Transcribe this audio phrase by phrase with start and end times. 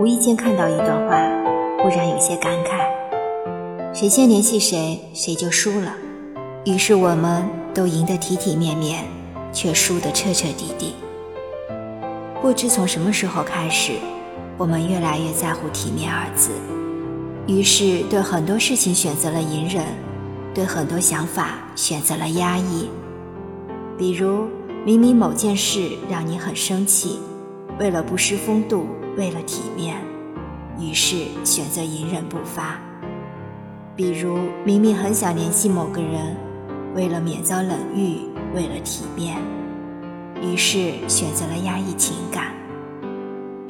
[0.00, 1.20] 无意间看到一段话，
[1.82, 2.88] 忽然有些感慨：
[3.92, 5.92] 谁先联系谁，谁就输了。
[6.64, 9.04] 于是我们都赢得体体面面，
[9.52, 10.94] 却输得彻彻底底。
[12.40, 13.92] 不知从什么时候开始，
[14.56, 16.48] 我们越来越在乎体面二字，
[17.46, 19.84] 于是对很多事情选择了隐忍，
[20.54, 22.88] 对很多想法选择了压抑。
[23.98, 24.46] 比如，
[24.82, 27.18] 明明某件事让你很生气，
[27.78, 28.86] 为了不失风度，
[29.20, 29.98] 为了体面，
[30.78, 32.80] 于是选择隐忍不发；
[33.94, 36.34] 比如，明明很想联系某个人，
[36.94, 38.20] 为了免遭冷遇，
[38.54, 39.36] 为了体面，
[40.40, 42.54] 于是选择了压抑情感。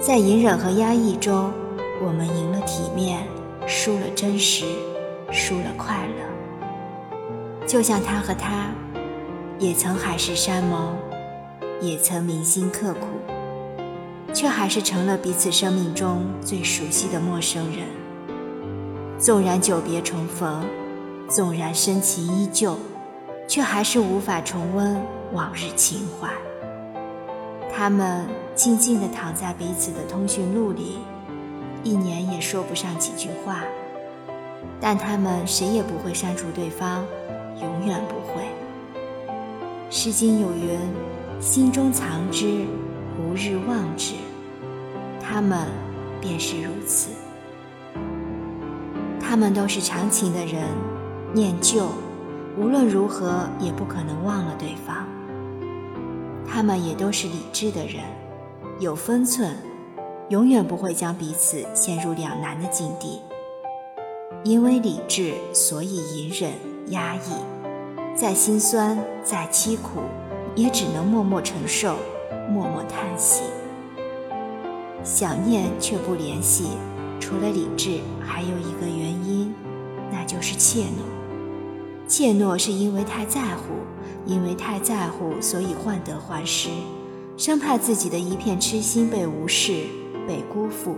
[0.00, 1.52] 在隐忍和压抑中，
[2.04, 3.22] 我们赢了体面，
[3.68, 4.64] 输了真实，
[5.30, 7.68] 输了快乐。
[7.68, 8.66] 就像他和他。
[9.58, 10.94] 也曾海誓山盟，
[11.80, 13.06] 也曾铭心刻苦，
[14.36, 17.86] 却还是成了彼此生命中最熟悉的陌生人。
[19.18, 20.62] 纵然久别重逢，
[21.26, 22.76] 纵然深情依旧，
[23.48, 25.00] 却还是无法重温
[25.32, 26.28] 往日情怀。
[27.74, 30.98] 他们静静地躺在彼此的通讯录里，
[31.82, 33.64] 一年也说不上几句话，
[34.78, 37.02] 但他们谁也不会删除对方，
[37.62, 38.44] 永远不会。
[39.88, 40.78] 诗经有云
[41.40, 42.66] ：“心中藏之，
[43.18, 44.14] 无日忘之。”
[45.20, 45.66] 他们
[46.20, 47.10] 便是如此。
[49.20, 50.62] 他们都是长情的人，
[51.34, 51.88] 念旧，
[52.56, 55.06] 无论如何也不可能忘了对方。
[56.46, 58.04] 他们也都是理智的人，
[58.78, 59.56] 有分寸，
[60.28, 63.20] 永远不会将彼此陷入两难的境地。
[64.44, 66.52] 因为理智，所以隐忍
[66.92, 67.32] 压抑。
[68.14, 70.00] 再心酸，再凄苦，
[70.54, 71.96] 也只能默默承受，
[72.48, 73.42] 默默叹息。
[75.04, 76.70] 想念却不联系，
[77.20, 79.54] 除了理智，还有一个原因，
[80.10, 82.08] 那就是怯懦。
[82.08, 83.74] 怯懦是因为太在乎，
[84.24, 86.70] 因为太在乎，所以患得患失，
[87.36, 89.84] 生怕自己的一片痴心被无视、
[90.26, 90.96] 被辜负。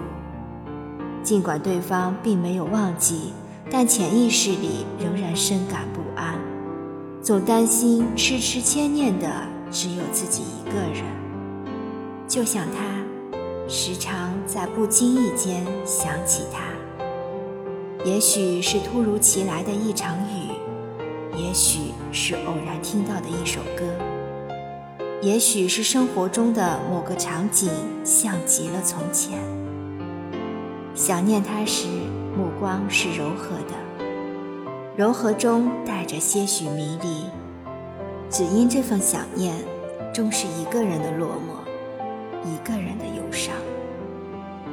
[1.22, 3.32] 尽管对方并没有忘记，
[3.70, 6.38] 但潜意识里仍然深感不安。
[7.22, 9.28] 总担心痴痴牵念的
[9.70, 11.04] 只有自己一个人，
[12.28, 12.84] 就像他，
[13.66, 16.60] 时常在不经意间想起他。
[18.04, 20.52] 也许是突如其来的一场雨，
[21.34, 23.86] 也许是偶然听到的一首歌，
[25.22, 27.70] 也许是生活中的某个场景
[28.04, 29.38] 像极了从前。
[30.94, 31.86] 想念他时，
[32.36, 34.04] 目光是柔和的。
[34.96, 37.24] 柔和中带着些许迷离，
[38.28, 39.54] 只因这份想念，
[40.12, 41.67] 终是一个人的落寞，
[42.44, 43.54] 一个人的忧伤。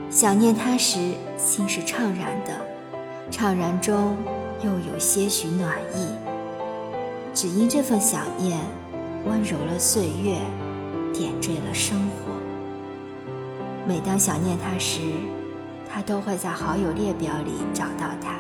[0.09, 2.53] 想念他时，心是怅然的，
[3.31, 4.15] 怅然中
[4.63, 6.07] 又有些许暖意。
[7.33, 8.59] 只因这份想念，
[9.25, 10.37] 温柔了岁月，
[11.13, 12.31] 点缀了生活。
[13.87, 15.01] 每当想念他时，
[15.91, 18.35] 他都会在好友列表里找到他。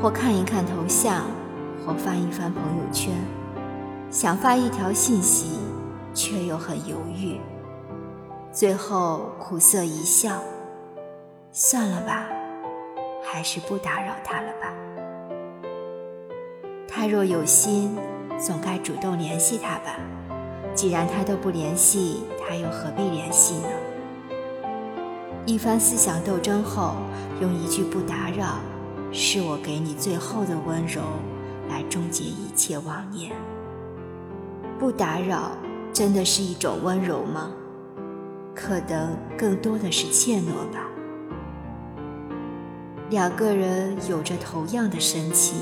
[0.00, 1.24] 或看一看头像，
[1.84, 3.12] 或翻一翻朋友圈，
[4.12, 5.58] 想发一条信息，
[6.14, 7.40] 却又很犹豫。
[8.50, 10.42] 最后苦涩一笑，
[11.52, 12.26] 算了吧，
[13.22, 14.72] 还是不打扰他了吧。
[16.88, 17.94] 他若有心，
[18.38, 19.96] 总该主动联系他吧。
[20.74, 23.68] 既然他都不联系，他又何必联系呢？
[25.44, 26.94] 一番思想斗争后，
[27.40, 28.56] 用一句不打扰。
[29.12, 31.02] 是我给你最后的温柔，
[31.68, 33.32] 来终结一切妄念。
[34.78, 35.52] 不打扰，
[35.92, 37.50] 真的是一种温柔吗？
[38.60, 40.88] 可能更多的是怯懦吧。
[43.08, 45.56] 两个人有着同样的深情，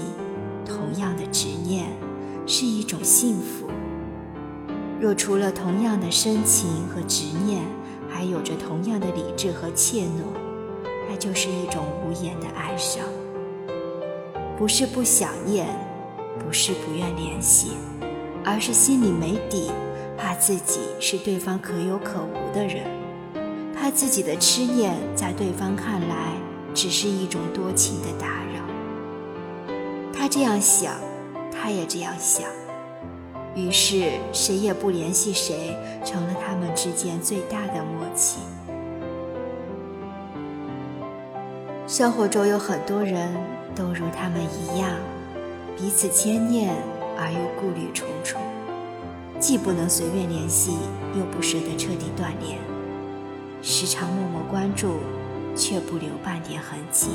[0.64, 1.88] 同样的执念，
[2.46, 3.68] 是一种幸福。
[4.98, 7.62] 若除了同样的深情和执念，
[8.08, 10.24] 还有着同样的理智和怯懦，
[11.06, 13.04] 那就是一种无言的哀伤。
[14.56, 15.68] 不是不想念，
[16.42, 17.72] 不是不愿联系，
[18.42, 19.70] 而是心里没底，
[20.16, 22.84] 怕自己是对方可有可无的人，
[23.74, 26.32] 怕自己的痴念在对方看来
[26.74, 29.74] 只是一种多情的打扰。
[30.12, 30.94] 他这样想，
[31.52, 32.44] 他也这样想，
[33.54, 38.38] 于是谁也不联系谁，成了他们之间最大的默契。
[41.86, 43.28] 生活中有很多人。
[43.76, 44.88] 都如他们一样，
[45.76, 46.74] 彼此牵念
[47.14, 48.40] 而又顾虑重重，
[49.38, 50.78] 既不能随便联系，
[51.14, 52.58] 又不舍得彻底断联，
[53.62, 54.94] 时常默默关注，
[55.54, 57.08] 却不留半点痕迹。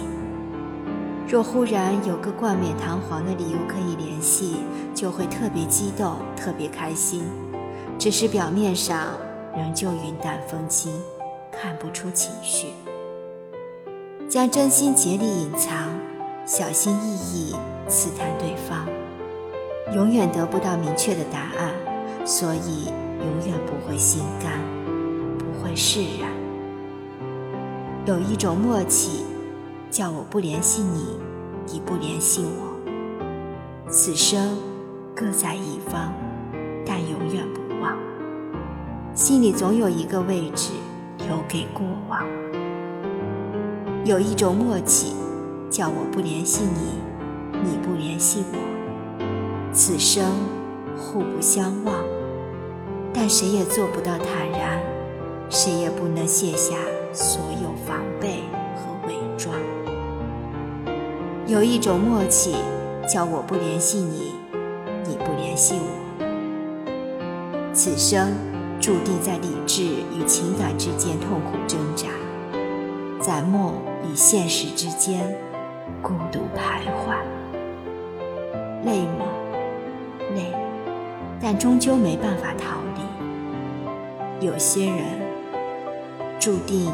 [1.28, 4.58] 若忽然有个冠冕堂皇的理由可以联系，
[4.94, 7.24] 就会特别激动，特别开心。
[7.98, 9.18] 只是表面上
[9.56, 10.92] 仍旧云淡风轻，
[11.52, 12.68] 看不出情绪。
[14.28, 15.90] 将真心竭力隐藏，
[16.46, 17.56] 小心翼翼
[17.88, 18.88] 刺探对方，
[19.96, 21.74] 永远得不到明确的答案，
[22.26, 22.86] 所以
[23.20, 24.60] 永远不会心甘，
[25.38, 26.32] 不会释然。
[28.06, 29.26] 有一种默契。
[29.92, 31.20] 叫我不联系你，
[31.66, 34.58] 你不联系我，此生
[35.14, 36.14] 各在一方，
[36.86, 37.98] 但永远不忘。
[39.14, 40.72] 心里总有一个位置
[41.18, 42.26] 留给过往。
[44.06, 45.14] 有一种默契，
[45.70, 48.58] 叫我不联系你，你不联系我，
[49.74, 50.24] 此生
[51.02, 51.96] 互不相忘，
[53.12, 54.80] 但谁也做不到坦然，
[55.50, 56.76] 谁也不能卸下
[57.12, 58.44] 所有防备
[58.76, 59.56] 和伪装。
[61.48, 62.56] 有一种默契，
[63.10, 64.36] 叫我不联系你，
[65.04, 65.88] 你不联系我。
[67.74, 68.34] 此生
[68.80, 72.08] 注定在理智与情感之间痛苦挣扎，
[73.20, 73.74] 在梦
[74.04, 75.36] 与现实之间
[76.02, 77.16] 孤独徘徊。
[78.86, 79.26] 累吗？
[81.42, 84.46] 但终究没办法逃离。
[84.46, 84.98] 有些人
[86.40, 86.92] 注定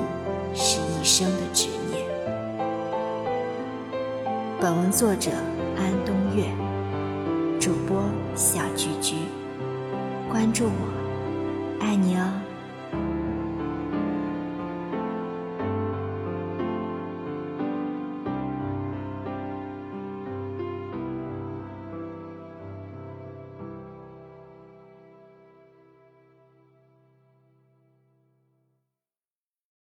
[0.54, 2.02] 是一生的执念。
[4.60, 5.32] 本文作者
[5.78, 6.46] 安东月，
[7.60, 8.02] 主播
[8.36, 9.16] 小菊菊，
[10.32, 10.94] 关注我。
[11.80, 12.32] 爱你哦